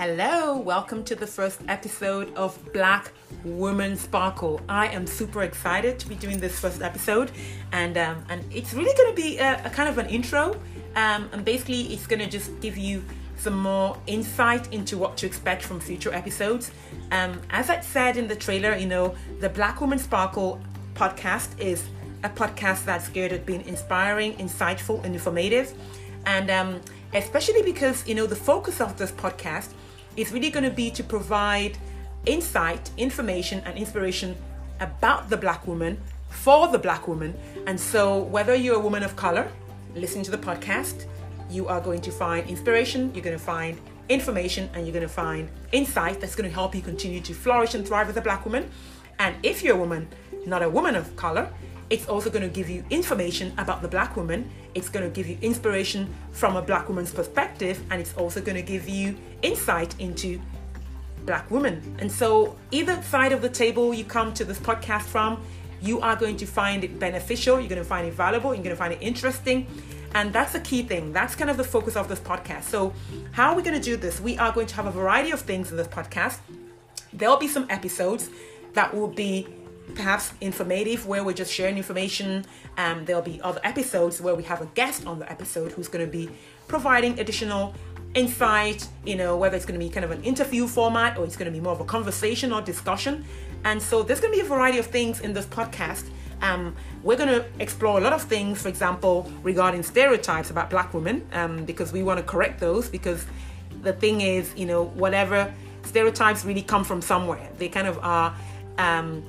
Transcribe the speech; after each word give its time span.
Hello, 0.00 0.56
welcome 0.56 1.04
to 1.04 1.14
the 1.14 1.26
first 1.26 1.60
episode 1.68 2.34
of 2.34 2.58
Black 2.72 3.12
Woman 3.44 3.98
Sparkle. 3.98 4.58
I 4.66 4.86
am 4.86 5.06
super 5.06 5.42
excited 5.42 5.98
to 5.98 6.08
be 6.08 6.14
doing 6.14 6.40
this 6.40 6.58
first 6.58 6.80
episode, 6.80 7.30
and 7.70 7.98
um, 7.98 8.24
and 8.30 8.42
it's 8.50 8.72
really 8.72 8.94
going 8.96 9.14
to 9.14 9.22
be 9.22 9.36
a, 9.36 9.62
a, 9.62 9.68
kind 9.68 9.90
of 9.90 9.98
an 9.98 10.06
intro, 10.06 10.54
um, 10.96 11.28
and 11.32 11.44
basically 11.44 11.92
it's 11.92 12.06
going 12.06 12.20
to 12.20 12.26
just 12.26 12.58
give 12.62 12.78
you 12.78 13.04
some 13.36 13.58
more 13.58 13.94
insight 14.06 14.72
into 14.72 14.96
what 14.96 15.18
to 15.18 15.26
expect 15.26 15.62
from 15.62 15.78
future 15.78 16.14
episodes. 16.14 16.70
Um, 17.12 17.38
as 17.50 17.68
I 17.68 17.80
said 17.80 18.16
in 18.16 18.26
the 18.26 18.36
trailer, 18.36 18.74
you 18.74 18.86
know, 18.86 19.14
the 19.40 19.50
Black 19.50 19.82
Woman 19.82 19.98
Sparkle 19.98 20.62
podcast 20.94 21.60
is 21.60 21.84
a 22.24 22.30
podcast 22.30 22.86
that's 22.86 23.10
geared 23.10 23.34
at 23.34 23.44
being 23.44 23.66
inspiring, 23.66 24.32
insightful, 24.38 25.04
and 25.04 25.12
informative, 25.12 25.74
and 26.24 26.50
um, 26.50 26.80
especially 27.12 27.60
because 27.60 28.08
you 28.08 28.14
know 28.14 28.26
the 28.26 28.34
focus 28.34 28.80
of 28.80 28.96
this 28.96 29.12
podcast 29.12 29.74
is 30.16 30.32
really 30.32 30.50
going 30.50 30.64
to 30.64 30.70
be 30.70 30.90
to 30.90 31.02
provide 31.02 31.78
insight, 32.26 32.90
information, 32.96 33.62
and 33.64 33.78
inspiration 33.78 34.36
about 34.80 35.30
the 35.30 35.36
black 35.36 35.66
woman 35.66 36.00
for 36.28 36.68
the 36.68 36.78
black 36.78 37.08
woman. 37.08 37.34
And 37.66 37.78
so, 37.78 38.22
whether 38.22 38.54
you're 38.54 38.76
a 38.76 38.80
woman 38.80 39.02
of 39.02 39.16
color 39.16 39.50
listening 39.94 40.24
to 40.24 40.30
the 40.30 40.38
podcast, 40.38 41.06
you 41.50 41.66
are 41.68 41.80
going 41.80 42.00
to 42.02 42.10
find 42.10 42.48
inspiration, 42.48 43.12
you're 43.14 43.24
going 43.24 43.36
to 43.36 43.44
find 43.44 43.78
information, 44.08 44.70
and 44.74 44.86
you're 44.86 44.92
going 44.92 45.06
to 45.06 45.12
find 45.12 45.48
insight 45.72 46.20
that's 46.20 46.34
going 46.34 46.48
to 46.48 46.54
help 46.54 46.74
you 46.74 46.82
continue 46.82 47.20
to 47.20 47.34
flourish 47.34 47.74
and 47.74 47.86
thrive 47.86 48.08
as 48.08 48.16
a 48.16 48.20
black 48.20 48.44
woman. 48.44 48.70
And 49.18 49.34
if 49.42 49.62
you're 49.62 49.76
a 49.76 49.78
woman, 49.78 50.08
not 50.46 50.62
a 50.62 50.68
woman 50.68 50.94
of 50.94 51.14
color, 51.16 51.50
it's 51.90 52.06
also 52.06 52.30
going 52.30 52.42
to 52.42 52.48
give 52.48 52.70
you 52.70 52.84
information 52.88 53.52
about 53.58 53.82
the 53.82 53.88
black 53.88 54.16
woman. 54.16 54.48
It's 54.74 54.88
going 54.88 55.04
to 55.04 55.10
give 55.10 55.26
you 55.26 55.36
inspiration 55.42 56.14
from 56.30 56.56
a 56.56 56.62
black 56.62 56.88
woman's 56.88 57.12
perspective, 57.12 57.82
and 57.90 58.00
it's 58.00 58.14
also 58.16 58.40
going 58.40 58.54
to 58.54 58.62
give 58.62 58.88
you 58.88 59.16
insight 59.42 59.94
into 59.98 60.40
black 61.26 61.50
women. 61.50 61.96
And 61.98 62.10
so, 62.10 62.56
either 62.70 63.02
side 63.02 63.32
of 63.32 63.42
the 63.42 63.48
table 63.48 63.92
you 63.92 64.04
come 64.04 64.32
to 64.34 64.44
this 64.44 64.58
podcast 64.58 65.02
from, 65.02 65.42
you 65.82 66.00
are 66.00 66.14
going 66.14 66.36
to 66.36 66.46
find 66.46 66.84
it 66.84 66.98
beneficial, 67.00 67.58
you're 67.58 67.68
going 67.68 67.82
to 67.82 67.88
find 67.88 68.06
it 68.06 68.14
valuable, 68.14 68.54
you're 68.54 68.62
going 68.62 68.76
to 68.76 68.78
find 68.78 68.92
it 68.92 69.00
interesting. 69.00 69.66
And 70.14 70.32
that's 70.32 70.52
the 70.52 70.60
key 70.60 70.82
thing. 70.82 71.12
That's 71.12 71.34
kind 71.34 71.50
of 71.50 71.56
the 71.56 71.64
focus 71.64 71.96
of 71.96 72.08
this 72.08 72.20
podcast. 72.20 72.64
So, 72.64 72.92
how 73.32 73.50
are 73.50 73.56
we 73.56 73.62
going 73.62 73.76
to 73.76 73.82
do 73.82 73.96
this? 73.96 74.20
We 74.20 74.38
are 74.38 74.52
going 74.52 74.68
to 74.68 74.74
have 74.76 74.86
a 74.86 74.92
variety 74.92 75.32
of 75.32 75.40
things 75.40 75.72
in 75.72 75.76
this 75.76 75.88
podcast. 75.88 76.38
There'll 77.12 77.36
be 77.36 77.48
some 77.48 77.66
episodes 77.68 78.30
that 78.74 78.94
will 78.94 79.08
be 79.08 79.48
perhaps 79.90 80.32
informative 80.40 81.06
where 81.06 81.22
we're 81.24 81.34
just 81.34 81.52
sharing 81.52 81.76
information. 81.76 82.44
Um, 82.76 83.04
there'll 83.04 83.22
be 83.22 83.40
other 83.42 83.60
episodes 83.64 84.20
where 84.20 84.34
we 84.34 84.42
have 84.44 84.60
a 84.60 84.66
guest 84.66 85.06
on 85.06 85.18
the 85.18 85.30
episode 85.30 85.72
who's 85.72 85.88
going 85.88 86.04
to 86.04 86.10
be 86.10 86.30
providing 86.68 87.18
additional 87.18 87.74
insight, 88.14 88.88
you 89.04 89.16
know, 89.16 89.36
whether 89.36 89.56
it's 89.56 89.66
going 89.66 89.78
to 89.78 89.84
be 89.84 89.90
kind 89.90 90.04
of 90.04 90.10
an 90.10 90.22
interview 90.24 90.66
format 90.66 91.16
or 91.16 91.24
it's 91.24 91.36
going 91.36 91.46
to 91.46 91.52
be 91.52 91.60
more 91.60 91.72
of 91.72 91.80
a 91.80 91.84
conversation 91.84 92.52
or 92.52 92.60
discussion. 92.60 93.24
And 93.64 93.80
so 93.80 94.02
there's 94.02 94.20
going 94.20 94.32
to 94.32 94.40
be 94.40 94.44
a 94.44 94.48
variety 94.48 94.78
of 94.78 94.86
things 94.86 95.20
in 95.20 95.32
this 95.32 95.46
podcast. 95.46 96.08
Um, 96.42 96.74
we're 97.02 97.16
going 97.16 97.28
to 97.28 97.44
explore 97.58 97.98
a 97.98 98.00
lot 98.00 98.12
of 98.12 98.22
things, 98.22 98.62
for 98.62 98.68
example, 98.68 99.30
regarding 99.42 99.82
stereotypes 99.82 100.50
about 100.50 100.70
black 100.70 100.94
women, 100.94 101.26
um, 101.32 101.64
because 101.64 101.92
we 101.92 102.02
want 102.02 102.18
to 102.18 102.24
correct 102.24 102.60
those. 102.60 102.88
Because 102.88 103.26
the 103.82 103.92
thing 103.92 104.22
is, 104.22 104.52
you 104.56 104.66
know, 104.66 104.84
whatever 104.84 105.52
stereotypes 105.82 106.44
really 106.44 106.62
come 106.62 106.84
from 106.84 107.02
somewhere, 107.02 107.48
they 107.58 107.68
kind 107.68 107.86
of 107.86 107.98
are 107.98 108.34
um, 108.78 109.22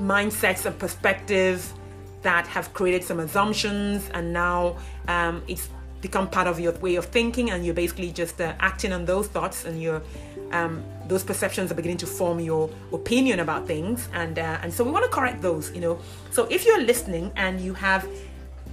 mindsets 0.00 0.66
and 0.66 0.78
perspectives 0.78 1.74
that 2.22 2.46
have 2.46 2.72
created 2.72 3.04
some 3.04 3.20
assumptions 3.20 4.08
and 4.14 4.32
now 4.32 4.76
um, 5.08 5.42
it's 5.48 5.68
become 6.00 6.28
part 6.28 6.46
of 6.46 6.58
your 6.58 6.72
way 6.74 6.96
of 6.96 7.06
thinking 7.06 7.50
and 7.50 7.64
you're 7.64 7.74
basically 7.74 8.10
just 8.10 8.40
uh, 8.40 8.54
acting 8.60 8.92
on 8.92 9.04
those 9.04 9.28
thoughts 9.28 9.64
and 9.64 9.80
your 9.80 10.02
um, 10.50 10.84
those 11.06 11.24
perceptions 11.24 11.70
are 11.70 11.74
beginning 11.74 11.96
to 11.96 12.06
form 12.06 12.38
your 12.40 12.68
opinion 12.92 13.40
about 13.40 13.66
things 13.66 14.08
and 14.12 14.38
uh, 14.38 14.58
and 14.62 14.72
so 14.72 14.84
we 14.84 14.90
want 14.90 15.04
to 15.04 15.10
correct 15.10 15.40
those 15.40 15.72
you 15.72 15.80
know 15.80 15.98
so 16.30 16.46
if 16.46 16.66
you're 16.66 16.82
listening 16.82 17.30
and 17.36 17.60
you 17.60 17.74
have 17.74 18.08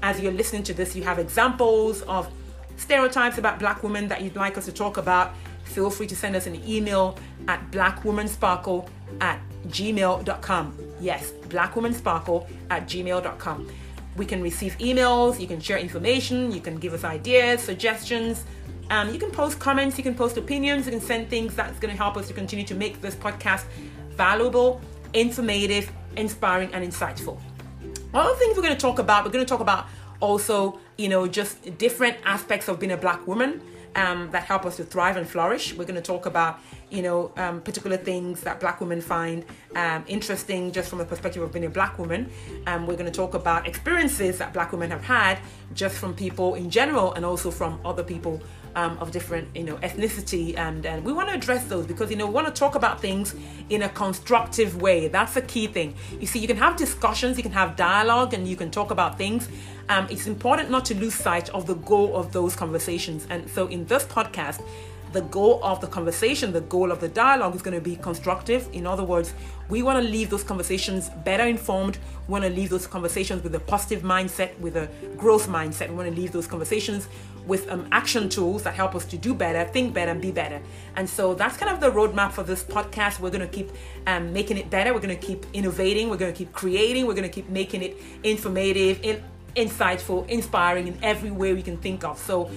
as 0.01 0.19
you're 0.19 0.31
listening 0.31 0.63
to 0.63 0.73
this 0.73 0.95
you 0.95 1.03
have 1.03 1.19
examples 1.19 2.01
of 2.03 2.27
stereotypes 2.77 3.37
about 3.37 3.59
black 3.59 3.83
women 3.83 4.07
that 4.07 4.21
you'd 4.21 4.35
like 4.35 4.57
us 4.57 4.65
to 4.65 4.71
talk 4.71 4.97
about 4.97 5.33
feel 5.63 5.89
free 5.89 6.07
to 6.07 6.15
send 6.15 6.35
us 6.35 6.47
an 6.47 6.55
email 6.67 7.17
at 7.47 7.71
blackwomansparkle 7.71 8.87
at 9.21 9.39
gmail.com. 9.67 10.88
Yes, 10.99 11.31
blackwomansparkle 11.47 12.47
at 12.69 12.87
gmail.com. 12.87 13.69
We 14.15 14.25
can 14.25 14.41
receive 14.41 14.77
emails, 14.79 15.39
you 15.39 15.47
can 15.47 15.59
share 15.59 15.77
information, 15.77 16.51
you 16.51 16.61
can 16.61 16.77
give 16.77 16.93
us 16.93 17.03
ideas, 17.03 17.61
suggestions. 17.61 18.43
Um, 18.89 19.13
you 19.13 19.19
can 19.19 19.29
post 19.29 19.59
comments, 19.59 19.97
you 19.97 20.03
can 20.03 20.15
post 20.15 20.35
opinions, 20.37 20.85
you 20.85 20.91
can 20.91 21.01
send 21.01 21.29
things 21.29 21.55
that's 21.55 21.79
going 21.79 21.91
to 21.91 21.97
help 21.97 22.17
us 22.17 22.27
to 22.27 22.33
continue 22.33 22.65
to 22.65 22.73
make 22.73 23.01
this 23.01 23.15
podcast 23.15 23.65
valuable, 24.11 24.81
informative, 25.13 25.91
inspiring, 26.17 26.73
and 26.73 26.83
insightful. 26.83 27.39
Other 28.13 28.35
things 28.35 28.57
we're 28.57 28.63
going 28.63 28.75
to 28.75 28.81
talk 28.81 28.97
about, 28.97 29.25
we're 29.25 29.31
going 29.31 29.45
to 29.45 29.49
talk 29.49 29.59
about 29.59 29.85
also, 30.19 30.79
you 30.97 31.07
know, 31.07 31.27
just 31.27 31.77
different 31.77 32.17
aspects 32.25 32.67
of 32.67 32.79
being 32.79 32.91
a 32.91 32.97
black 32.97 33.25
woman 33.27 33.61
um, 33.95 34.29
that 34.31 34.43
help 34.43 34.65
us 34.65 34.77
to 34.77 34.83
thrive 34.83 35.17
and 35.17 35.27
flourish. 35.27 35.73
We're 35.73 35.85
going 35.85 35.95
to 35.95 36.01
talk 36.01 36.25
about, 36.25 36.59
you 36.89 37.01
know, 37.01 37.31
um, 37.37 37.61
particular 37.61 37.97
things 37.97 38.41
that 38.41 38.59
black 38.59 38.79
women 38.81 39.01
find 39.01 39.45
um, 39.75 40.03
interesting 40.07 40.71
just 40.71 40.89
from 40.89 40.99
the 40.99 41.05
perspective 41.05 41.41
of 41.41 41.51
being 41.51 41.65
a 41.65 41.69
black 41.69 41.97
woman. 41.97 42.29
Um, 42.67 42.87
we're 42.87 42.95
going 42.97 43.11
to 43.11 43.11
talk 43.11 43.33
about 43.33 43.67
experiences 43.67 44.37
that 44.37 44.53
black 44.53 44.71
women 44.71 44.91
have 44.91 45.03
had 45.03 45.39
just 45.73 45.97
from 45.97 46.13
people 46.13 46.55
in 46.55 46.69
general 46.69 47.13
and 47.13 47.25
also 47.25 47.51
from 47.51 47.79
other 47.85 48.03
people 48.03 48.41
um, 48.75 48.97
of 48.99 49.11
different, 49.11 49.47
you 49.55 49.63
know, 49.63 49.75
ethnicity. 49.77 50.57
And, 50.57 50.85
and 50.85 51.03
we 51.03 51.11
want 51.11 51.29
to 51.29 51.35
address 51.35 51.65
those 51.65 51.85
because, 51.85 52.09
you 52.11 52.17
know, 52.17 52.27
we 52.27 52.33
want 52.33 52.47
to 52.47 52.53
talk 52.53 52.75
about 52.75 53.01
things 53.01 53.35
in 53.69 53.83
a 53.83 53.89
constructive 53.89 54.81
way. 54.81 55.07
That's 55.07 55.35
a 55.35 55.41
key 55.41 55.67
thing. 55.67 55.95
You 56.19 56.27
see, 56.27 56.39
you 56.39 56.47
can 56.47 56.57
have 56.57 56.75
discussions, 56.75 57.37
you 57.37 57.43
can 57.43 57.51
have 57.51 57.75
dialogue, 57.75 58.33
and 58.33 58.47
you 58.47 58.55
can 58.55 58.71
talk 58.71 58.91
about 58.91 59.17
things. 59.17 59.49
Um, 59.89 60.07
it's 60.09 60.27
important 60.27 60.69
not 60.69 60.85
to 60.85 60.95
lose 60.95 61.15
sight 61.15 61.49
of 61.49 61.65
the 61.65 61.75
goal 61.75 62.15
of 62.15 62.31
those 62.31 62.55
conversations. 62.55 63.27
And 63.29 63.49
so 63.49 63.67
in 63.67 63.85
this 63.85 64.05
podcast, 64.05 64.61
the 65.11 65.21
goal 65.21 65.59
of 65.63 65.81
the 65.81 65.87
conversation, 65.87 66.53
the 66.53 66.61
goal 66.61 66.91
of 66.91 66.99
the 66.99 67.07
dialogue 67.07 67.55
is 67.55 67.63
going 67.63 67.73
to 67.75 67.81
be 67.81 67.95
constructive. 67.95 68.69
In 68.73 68.85
other 68.85 69.03
words, 69.03 69.33
we 69.67 69.81
want 69.81 70.03
to 70.03 70.07
leave 70.07 70.29
those 70.29 70.43
conversations 70.43 71.09
better 71.25 71.45
informed. 71.45 71.97
We 72.27 72.33
want 72.33 72.43
to 72.43 72.51
leave 72.51 72.69
those 72.69 72.85
conversations 72.85 73.43
with 73.43 73.55
a 73.55 73.59
positive 73.59 74.03
mindset, 74.03 74.57
with 74.59 74.77
a 74.77 74.87
growth 75.17 75.47
mindset. 75.47 75.89
We 75.89 75.95
want 75.95 76.13
to 76.13 76.15
leave 76.15 76.31
those 76.31 76.45
conversations 76.45 77.07
with 77.47 77.67
um, 77.71 77.87
action 77.91 78.29
tools 78.29 78.61
that 78.63 78.75
help 78.75 78.93
us 78.93 79.05
to 79.05 79.17
do 79.17 79.33
better, 79.33 79.67
think 79.71 79.95
better, 79.95 80.11
and 80.11 80.21
be 80.21 80.31
better. 80.31 80.61
And 80.95 81.09
so 81.09 81.33
that's 81.33 81.57
kind 81.57 81.71
of 81.71 81.79
the 81.79 81.89
roadmap 81.89 82.31
for 82.31 82.43
this 82.43 82.63
podcast. 82.63 83.19
We're 83.19 83.31
going 83.31 83.41
to 83.41 83.47
keep 83.47 83.71
um, 84.05 84.31
making 84.31 84.57
it 84.57 84.69
better. 84.69 84.93
We're 84.93 84.99
going 84.99 85.17
to 85.17 85.27
keep 85.27 85.47
innovating. 85.53 86.11
We're 86.11 86.17
going 86.17 86.31
to 86.31 86.37
keep 86.37 86.53
creating. 86.53 87.07
We're 87.07 87.15
going 87.15 87.27
to 87.27 87.33
keep 87.33 87.49
making 87.49 87.81
it 87.81 87.97
informative. 88.23 88.99
In- 89.01 89.23
insightful, 89.55 90.27
inspiring 90.27 90.87
in 90.87 90.97
every 91.03 91.31
way 91.31 91.53
we 91.53 91.61
can 91.61 91.77
think 91.77 92.03
of. 92.03 92.17
So, 92.17 92.49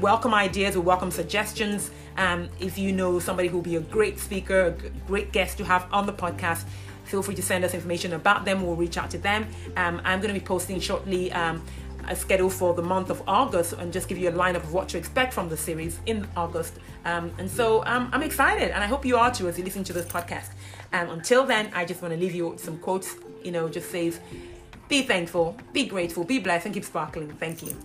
welcome 0.00 0.34
ideas, 0.34 0.74
we 0.74 0.82
welcome 0.82 1.10
suggestions. 1.10 1.90
Um, 2.16 2.48
if 2.60 2.78
you 2.78 2.92
know 2.92 3.18
somebody 3.18 3.48
who 3.48 3.58
will 3.58 3.64
be 3.64 3.76
a 3.76 3.80
great 3.80 4.18
speaker, 4.18 4.66
a 4.66 5.06
great 5.06 5.32
guest 5.32 5.58
to 5.58 5.64
have 5.64 5.86
on 5.92 6.06
the 6.06 6.12
podcast, 6.12 6.64
feel 7.04 7.22
free 7.22 7.34
to 7.34 7.42
send 7.42 7.64
us 7.64 7.74
information 7.74 8.12
about 8.12 8.44
them. 8.44 8.64
We'll 8.64 8.76
reach 8.76 8.98
out 8.98 9.10
to 9.10 9.18
them. 9.18 9.46
Um, 9.76 10.00
I'm 10.04 10.20
going 10.20 10.32
to 10.34 10.38
be 10.38 10.44
posting 10.44 10.80
shortly. 10.80 11.32
Um, 11.32 11.62
a 12.08 12.16
schedule 12.16 12.50
for 12.50 12.74
the 12.74 12.82
month 12.82 13.10
of 13.10 13.22
August 13.26 13.72
and 13.74 13.92
just 13.92 14.08
give 14.08 14.18
you 14.18 14.28
a 14.28 14.32
lineup 14.32 14.56
of 14.56 14.72
what 14.72 14.88
to 14.90 14.98
expect 14.98 15.32
from 15.32 15.48
the 15.48 15.56
series 15.56 15.98
in 16.06 16.26
August. 16.36 16.74
Um, 17.04 17.32
and 17.38 17.50
so 17.50 17.84
um, 17.84 18.10
I'm 18.12 18.22
excited, 18.22 18.70
and 18.70 18.82
I 18.82 18.86
hope 18.86 19.04
you 19.04 19.16
are 19.16 19.32
too 19.32 19.48
as 19.48 19.58
you 19.58 19.64
listen 19.64 19.84
to 19.84 19.92
this 19.92 20.06
podcast. 20.06 20.50
And 20.92 21.10
until 21.10 21.44
then, 21.44 21.70
I 21.74 21.84
just 21.84 22.02
want 22.02 22.14
to 22.14 22.20
leave 22.20 22.34
you 22.34 22.48
with 22.48 22.62
some 22.62 22.78
quotes. 22.78 23.16
You 23.42 23.52
know, 23.52 23.68
just 23.68 23.90
says, 23.90 24.20
be 24.88 25.02
thankful, 25.02 25.56
be 25.72 25.86
grateful, 25.86 26.24
be 26.24 26.38
blessed, 26.38 26.66
and 26.66 26.74
keep 26.74 26.84
sparkling. 26.84 27.30
Thank 27.38 27.62
you. 27.62 27.76